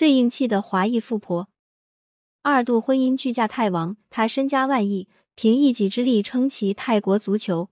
[0.00, 1.50] 最硬气的华裔富婆。
[2.40, 7.68] 二度婚姻拒嫁泰王，她身家万亿，凭一己之力撑起泰国足球。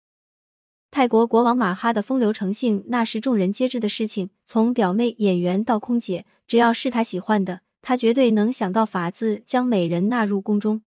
[0.90, 4.28] 泰国国王马哈的风流成性，那是众人皆知的事情。
[4.44, 10.82] 从表妹、演员到空姐，只要是他喜欢的，他绝对能想到法子将美人纳入宫中。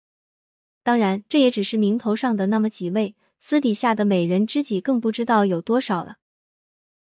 [0.82, 6.16] 当然，这也只是名头上的那么几位，私底下的美人知己更不知道有多少了。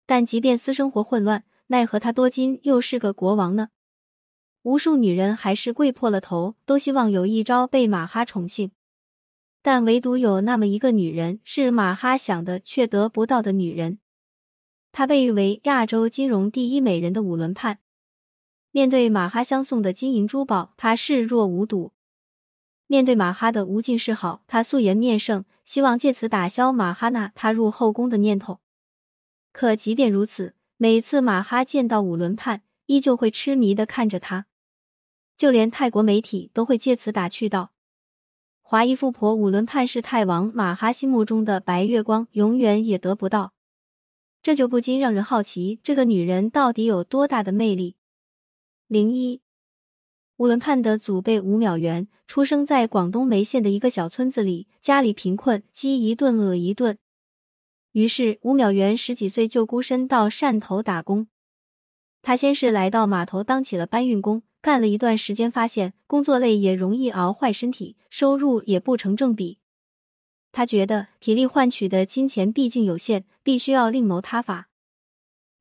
[0.05, 3.69] 但即便私生活混乱，奈何他多金又是个国王呢？
[4.65, 8.71] 无数女人还是跪破了头，都希望有一朝被马哈宠幸。
[9.61, 13.99] 但唯独有那么一个女人，是马哈想的却得不到的女人。
[14.91, 17.77] 她被誉为亚洲金融第一美人的五轮盼。
[18.71, 21.91] 面对马哈相送的金银珠宝，她视若无睹；
[22.87, 28.61] 面对马哈的无尽示好，她素颜面圣，希望借此打消马哈那踏入后宫的念头。
[29.51, 34.47] 可即便如此，每次马哈见到五轮盼，依旧会痴迷的看着他。
[35.37, 37.71] 就连泰国媒体都会借此打趣道
[38.61, 43.53] ：“华裔富婆五轮盼是泰王马哈心目中的白月光，永远也得不到。”
[44.41, 47.95] 这就不禁让人好奇，这个女人到底有多大的魅力？
[48.87, 49.41] 零一，
[50.37, 56.99] 五伦盼的祖辈吴淼元出生在广东梅县的一个小村子里，家里贫困，饥一顿饿一顿。
[57.93, 61.27] 于是吴淼元十几岁就孤身到汕头打工。
[62.21, 64.43] 他先是来到码头当起了搬运工。
[64.65, 69.59] 干了一段时间，发现工作累也容易熬坏身体，收入也不成正比。
[70.51, 74.69] 他觉得体力换取的金钱毕竟有限，必须要另谋他法。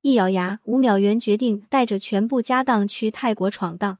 [0.01, 3.99] 一咬牙，吴淼元决定带着全部家当去泰国闯荡。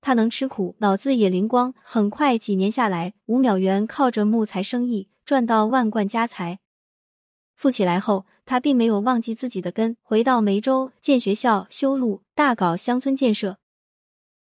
[0.00, 1.72] 他能吃苦，脑子也灵光。
[1.80, 6.58] 很快几年下来，吴淼元靠着木材生意赚到万贯家财。
[7.54, 13.58] 富起来后，他并没有忘记自己的根，回到梅州建学校、修路，大搞乡村建设。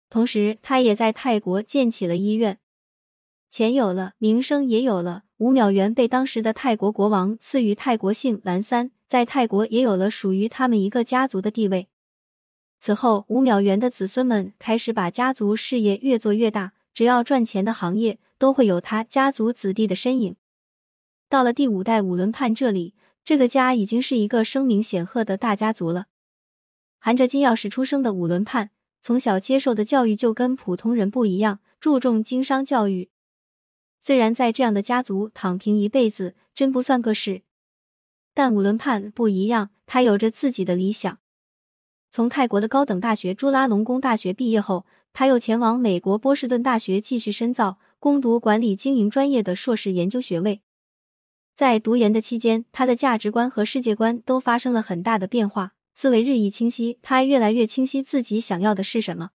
[0.10, 2.58] 同时，他也在泰国建起了医院，
[3.50, 5.24] 钱有了，名声也有了。
[5.38, 11.88] 吴淼元被当时的泰国国王赐予泰国姓蓝三，在泰国也有了属于他们一个家族的地位。
[12.80, 20.36] 此后，吴淼元的子孙们开始把家族事业越做越大，只要赚钱的行业都会有他家族子弟的身影。
[21.30, 26.08] 到了第五代五轮盼这里，这个家已经是一个声名显赫的大家族了。
[26.98, 28.72] 含着金钥匙出生的五轮盼。
[29.02, 33.10] 从小接受的教育就跟普通人不一样，注重经商教育。
[34.00, 37.42] 虽然在这样的家族躺平一辈子真不算个事，
[38.34, 41.20] 但五轮盼不一样，他有着自己的理想。
[42.12, 50.62] 从泰国的高等大学朱拉隆功大学毕业后，他又前往美国波士顿大学继续深造，攻读管理经营专业的硕士研究学位。
[51.56, 55.74] 在读研的期间，他的价值观和世界观都发生了很大的变化。
[56.02, 59.32] 思维日益清晰，他越来越清晰自己想要的是什么。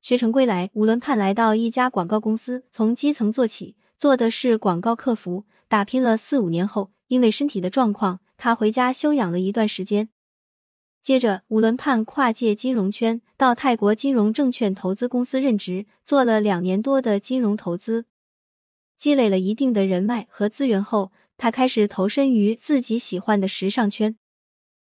[0.00, 5.44] 学成归来，吴伦盼来到一家广告公司，从基层做起，做的是广告客服。
[5.68, 10.08] 打拼了四五年后，因为身体的状况，他回家休养了一段时间。
[11.02, 18.06] 接着，吴伦盼跨界金融圈，到泰国金融证券投资公司任职，做了两年多的金融投资，
[18.96, 24.16] 积累了一定的人脉和资源后，他开始投身于自己喜欢的时尚圈。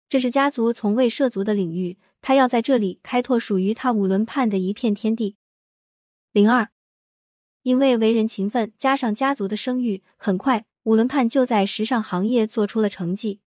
[0.09, 5.37] 这是家族从未涉足的领域，他要在这里开拓属于他五轮盼的一片天地。
[6.33, 6.71] 零二，
[7.63, 13.41] 因为为人勤奋，加上家族的声誉，很快五轮盼就在时尚行业做出了成绩。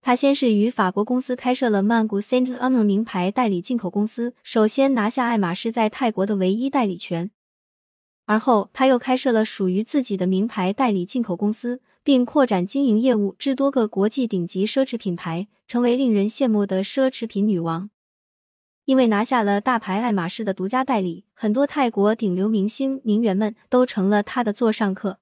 [0.00, 7.30] 他先是与法国公司开设了曼谷 Saint Honor 名牌代理进口公司，首先拿下爱马仕在泰国的唯一代理权。
[8.24, 11.82] 而后他又开设了属于自己的名牌代理进口公司。
[12.06, 17.90] 并扩展经营业务至多个国际顶级奢侈品牌，成为令人羡慕的奢侈品女王。
[18.84, 25.18] 因为拿下了大牌爱马仕的独家代理，很多泰国顶流明星名媛们都成了她的座上客，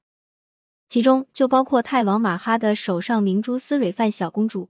[0.90, 4.68] 其中就包括泰王马哈的手上明珠斯蕊范小公主。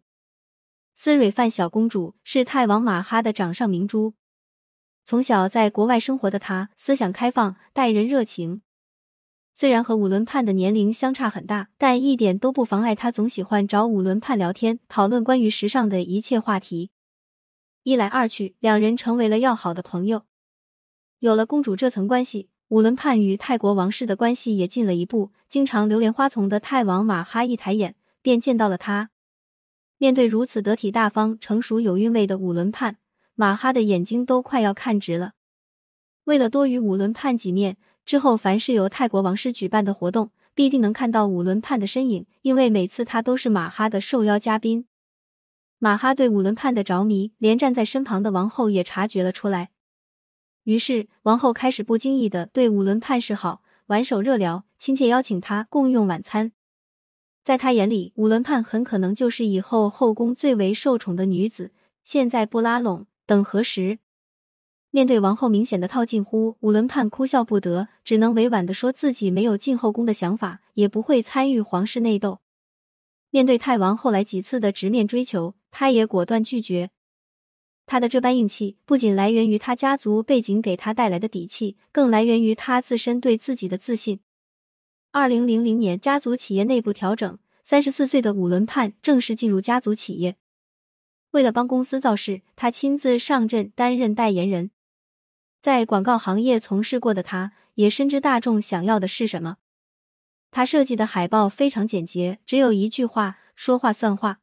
[0.94, 4.14] 斯蕊范小公主是泰王马哈的掌上明珠。
[5.04, 8.62] 从小在国外生活的她，思想开放，待人热情。
[9.56, 16.90] 虽然和五轮盼的年龄相差很大，但一点都不妨碍他总喜欢找五轮盼聊天，讨论关于时尚的一切话题。
[17.84, 20.22] 一来二去，两人成为了要好的朋友。
[21.20, 25.30] 有了公主这层关系，五轮盼与泰国王室的关系也近了一步。
[25.48, 29.10] 经常流连花丛的泰王马哈一抬眼便见到了他。
[29.98, 32.96] 面对如此得体大方、成熟有韵味的五轮盼，
[33.36, 35.34] 马哈的眼睛都快要看直了。
[36.24, 37.76] 为了多与五轮盼几面。
[38.04, 44.86] 之后，凡是由泰国王室举办的活动，必定能看到五轮盼的身影，因为每次他都是马哈的受邀嘉宾。
[45.78, 49.70] 马哈对五轮盼的着迷，连站在身旁的王后也察觉了出来。
[50.64, 56.52] 于是王后开始不经意的对武伦判示好，挽手热聊，亲切邀请他共用晚餐。
[57.42, 61.72] 在他眼里，武伦判很可能就是以后后宫最为受宠的女子。
[62.02, 63.98] 现在不拉拢，等何时？
[64.94, 72.38] 面对王后明显的套近乎，武伦判哭笑不得，只能委婉的说自己没有进后宫的想法，也不会参与皇室内斗。
[73.30, 76.90] 面对太王后来几次的直面追求，他也果断拒绝。
[77.86, 84.20] 他的这般硬气，不仅来源于他家族背景给他带来的底气，更来源于他自身对自己的自信。
[85.10, 90.36] 二零零零年，家族企业内部调整，三十四岁的武伦判正式进入家族企业。
[91.32, 94.70] 为了帮公司造势，他亲自上阵担任代言人。
[95.64, 99.56] 在广告行业从事过的他，也深知大众想要的是什么。
[100.50, 104.40] 他设计的海报非常简洁，只有一句话：“说话算话”，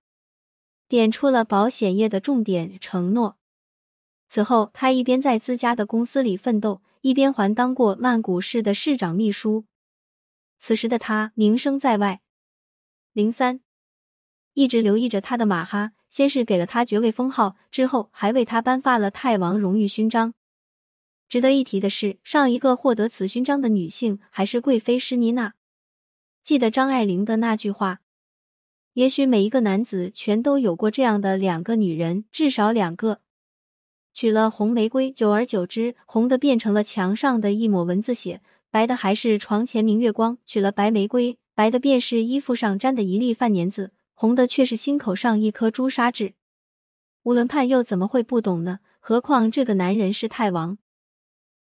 [0.90, 3.38] 点出了保险业的重点承诺。
[4.30, 9.66] 此后，他一边在自家的公司里奋斗，一边还当过曼谷市的市长秘书。
[10.58, 12.22] 此时的他名声在外。
[13.14, 13.62] 零三，
[14.56, 15.92] 一直留意着他的马哈。
[16.10, 20.34] 先是给了他爵位封号，之后还为他颁发了泰王荣誉勋章。
[21.32, 25.54] 值得一提的是，上一个获得此勋章的女性还是贵妃施妮娜。
[26.44, 28.02] 记得张爱玲的那句话
[28.96, 33.22] ：“也许每一个男子全都有过这样的两个女人，至少两个。”
[34.14, 43.94] 娶了红玫瑰，久而久之，红的变成了墙上的一抹蚊子血，白的还是床前明月光；娶了白玫瑰，白的便是衣服上沾的一粒饭粘子。
[44.14, 46.34] 红的却是心口上一颗朱砂痣，
[47.24, 48.82] 武伦盼又怎么会不懂呢？
[49.00, 50.78] 何况这个男人是太王。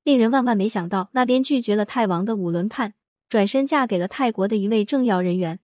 [0.03, 2.95] 令人万万没想到，那边拒绝了泰王的五伦判，
[3.29, 5.59] 转身嫁给了泰国的一位政要人员。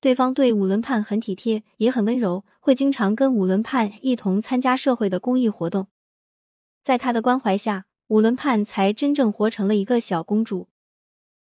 [0.00, 5.88] 对方对五伦判很体贴，也很温柔，会经常跟五伦判一同参加社会的公益活动。
[6.84, 10.68] 在他的关怀下，五伦判才真正活成了一个小公主。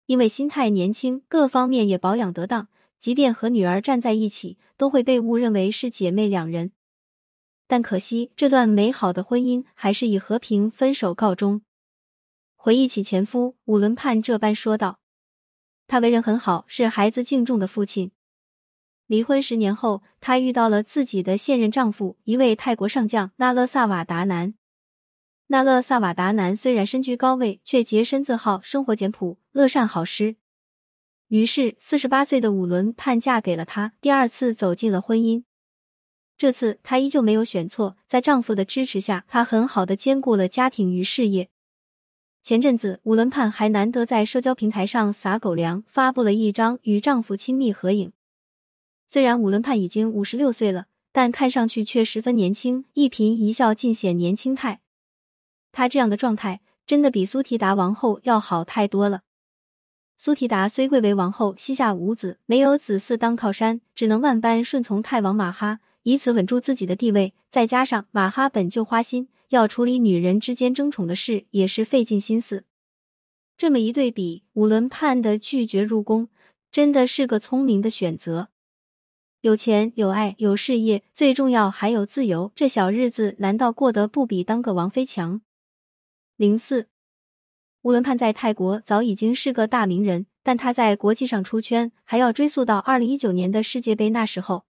[0.05, 2.69] 因为心态年轻，各方面也保养得当。
[2.97, 6.71] 即便和女儿站在一起，都会被误认为是姐妹两人。
[7.67, 11.61] 但可惜，这段美好的婚姻还是以和平分手告终。
[12.67, 14.99] 回忆起前夫武伦判这般说道
[15.87, 18.11] ：“他为人很好，是孩子敬重的父亲。
[19.05, 24.53] 离婚十年后，他遇到了自己的现任丈夫，一位泰国上将纳勒萨瓦达南。
[25.45, 30.35] 纳勒萨瓦达南虽然身居高位，却洁身自好，生活简朴，乐善好施。”
[31.29, 35.45] 于是，四十八岁的武伦判嫁给了他，第二次走进了婚姻。
[36.37, 41.49] 这次，她依旧没有选错，在丈夫的支持下，她很好的兼顾了家庭与事业。
[42.47, 48.13] 前阵子，武伦盼还难得在社交平台上撒狗粮，发布了一张与丈夫亲密合影。
[49.05, 54.79] 虽然武伦盼已经五十六岁了，但看上去却十分年轻，一颦一笑尽显年轻态。
[55.73, 59.23] 她这样的状态，真的比苏提达王后要好太多了。
[60.17, 67.33] 苏提达虽贵为王后，膝下无子，没有子嗣当靠山，只能万般顺从太王马哈，以此稳住自己的地位。
[67.49, 72.65] 再加上马哈本就花心，要处理女人之间争宠的事，也是费尽心思。
[73.55, 76.29] 这么一对比，武伦判的拒绝入宫，
[76.71, 78.49] 真的是个聪明的选择。
[79.41, 85.41] 有钱有爱有事业，最重要还有自由，这小日子难道过得不比当个王妃强？
[86.35, 86.87] 零四。
[87.83, 94.09] 乌伦判在泰国早已经是个大名人，但他在国际上出圈还要追溯到二零一九年的世界杯。
[94.09, 94.65] 那时候，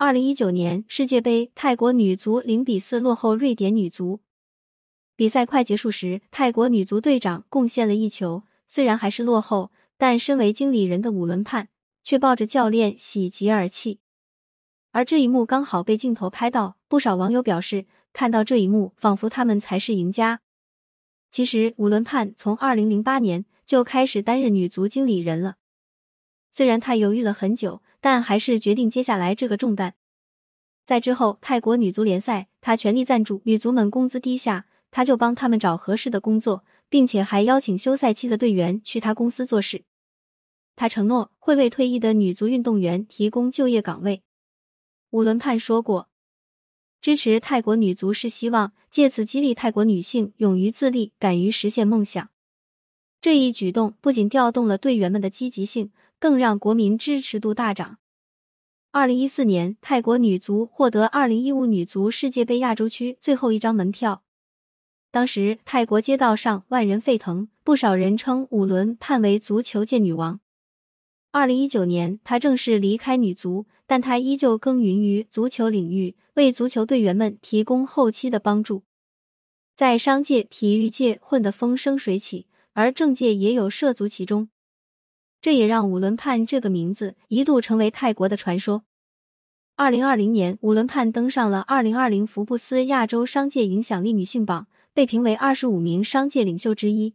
[0.00, 4.20] 二零一九年世界杯，泰国女足零比四落后瑞典女足。
[5.16, 11.70] 比赛快结束时，泰国女足队长贡献了一球，虽然还是落后，但身为经理人的武伦判
[12.04, 13.98] 却抱着教练喜极而泣。
[14.92, 20.42] 而这一幕刚好被镜头拍到，不少网友表示，看到这一幕，仿佛他们才是赢家。
[21.32, 25.56] 其实，武伦判从二零零八年就开始担任女足经理人了。
[26.52, 29.94] 虽然他犹豫了很久，但还是决定接下来这个重担。
[30.86, 39.84] 在之后泰国女足联赛，他全力赞助女足们，工资低下，他就帮他们找合适的工作，并且还邀请休赛期的队员去他公司做事。
[40.76, 44.22] 他承诺会为退役的女足运动员提供就业岗位。
[45.10, 46.08] 武伦判说过。
[47.00, 52.28] 支持泰国女足是希望借此激励泰国女性勇于自立、敢于实现梦想。
[53.20, 57.98] 这一举动不仅调动了队员们的积极性，更让国民支持度大涨。
[58.90, 64.22] 二零一四年，泰国女足获得二零一五女足世界杯亚洲区最后一张门票。
[65.10, 70.40] 当时，泰国街道上万人沸腾，不少人称五轮判为足球界女王。
[71.30, 76.16] 二零一九年，她正式离开女足，但她依旧耕耘于足球领域。
[76.34, 78.84] 为足球队员们提供后期的帮助。
[79.74, 84.48] 在商界、体育界混得风生水起，而政界也有涉足其中。
[85.40, 88.84] 这也让五轮判这个名字一度成为泰国的传说。
[89.76, 97.14] 二零二零年，五轮判登上了二零二零福布斯亚洲商界影响力女性榜，被评为二十五名商界领袖之一。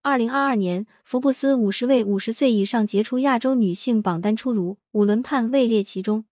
[0.00, 6.24] 二零二二年，福布斯五十位五十岁以上杰出亚洲女性榜单出炉，五轮判位列其中。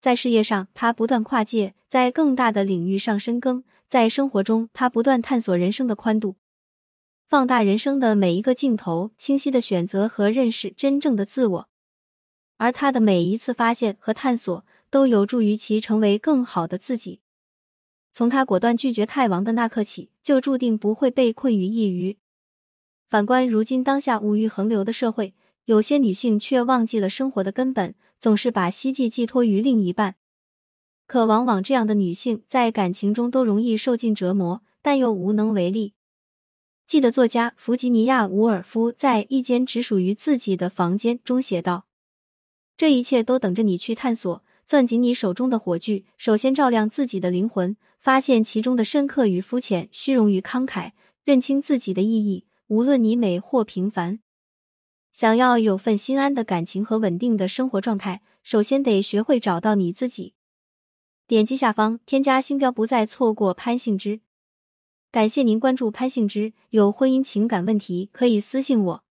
[0.00, 6.34] 在事业上，她不断跨界，在更大的领域上深耕；在生活中，她不断探索人生的宽度。
[7.28, 11.68] 放大人生的每一个镜头，清晰的选择和认识真正的自我，
[12.56, 17.20] 而他的每一次发现和探索都有助于其成为更好的自己。
[18.14, 22.16] 从他果断拒绝泰王的那刻起，就注定不会被困于一隅。
[23.10, 25.34] 反观如今当下物欲横流的社会，
[25.66, 30.14] 有些女性却忘记了生活的根本，总是把希冀寄托于另一半。
[31.06, 35.92] 可往往这样的女性在感情中都容易受尽折磨，但又无能为力。
[36.88, 41.84] 记得作家弗吉尼亚·伍尔夫在《一间只属于自己的房间》中写道
[42.78, 50.92] ：“这一切都等着你去探索，攥紧你手中的火炬，首先照亮自己的灵魂，发现其中的深刻与肤浅，虚荣与慷慨，
[51.24, 52.46] 认清自己的意义。
[52.68, 54.20] 无论你美或平凡，
[55.12, 60.32] 想要有份心安的感情和稳定的生活状态，首先得学会找到你自己。”
[61.28, 64.22] 点击下方添加星标，不再错过潘幸之。
[65.10, 69.07] 感谢您关注潘幸之，有婚姻情感问题可以私信我。